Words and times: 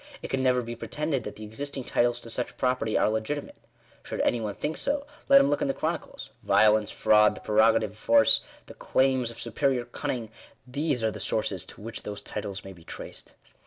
It 0.23 0.29
can 0.29 0.41
never 0.41 0.63
be 0.63 0.75
pretended 0.75 1.23
that 1.25 1.35
the 1.35 1.43
existing 1.43 1.83
titles 1.83 2.19
to 2.21 2.31
such 2.31 2.57
property 2.57 2.97
are 2.97 3.07
legitimate. 3.07 3.57
Should 4.01 4.19
any 4.21 4.41
one 4.41 4.55
think 4.55 4.77
so, 4.77 5.05
let 5.29 5.39
him 5.39 5.47
look 5.51 5.61
in 5.61 5.67
the 5.67 5.75
chronicles. 5.75 6.31
Violence, 6.41 6.89
fraud, 6.89 7.35
the 7.35 7.39
prero 7.41 7.73
gative 7.73 7.83
of 7.91 7.97
force, 7.99 8.39
the 8.65 8.73
claims 8.73 9.29
of 9.29 9.39
superior 9.39 9.85
cunning— 9.85 10.31
these 10.77 11.03
are 11.03 11.11
the 11.11 11.19
sources 11.19 11.63
to 11.65 11.81
which 11.81 12.01
those 12.01 12.23
titles 12.23 12.63
may 12.65 12.73
be 12.73 12.83
traced. 12.83 13.33